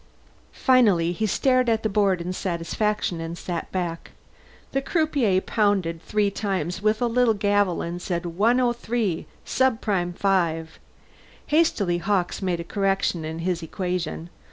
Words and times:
Finally 0.51 1.11
he 1.11 1.27
stared 1.27 1.69
at 1.69 1.83
the 1.83 1.87
board 1.87 2.21
in 2.21 2.33
satisfaction 2.33 3.21
and 3.21 3.37
sat 3.37 3.71
back. 3.71 4.09
The 4.71 4.81
croupier 4.81 5.41
pounded 5.41 6.01
three 6.01 6.31
times 6.31 6.81
with 6.81 7.03
a 7.03 7.05
little 7.07 7.35
gavel 7.35 7.83
and 7.83 8.01
said, 8.01 8.25
"103 8.25 9.27
sub 9.45 9.79
prime 9.79 10.13
5." 10.13 10.79
Hastily 11.45 11.99
Hawkes 11.99 12.41
made 12.41 12.59
a 12.59 12.63
correction 12.63 13.23
in 13.23 13.37
his 13.45 13.61
equation. 13.61 14.31